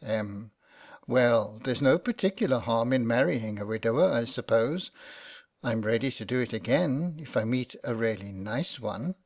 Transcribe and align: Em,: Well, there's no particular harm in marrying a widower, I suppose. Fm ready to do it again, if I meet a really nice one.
Em,: 0.00 0.52
Well, 1.08 1.58
there's 1.64 1.82
no 1.82 1.98
particular 1.98 2.60
harm 2.60 2.92
in 2.92 3.04
marrying 3.04 3.58
a 3.58 3.66
widower, 3.66 4.04
I 4.12 4.26
suppose. 4.26 4.92
Fm 5.64 5.84
ready 5.84 6.12
to 6.12 6.24
do 6.24 6.38
it 6.38 6.52
again, 6.52 7.16
if 7.20 7.36
I 7.36 7.42
meet 7.42 7.74
a 7.82 7.96
really 7.96 8.30
nice 8.30 8.78
one. 8.78 9.16